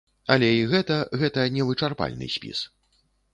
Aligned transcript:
Але 0.35 0.47
і 0.59 0.63
гэта 0.71 0.97
гэта 1.23 1.43
не 1.59 1.67
вычарпальны 1.69 2.31
спіс. 2.37 2.65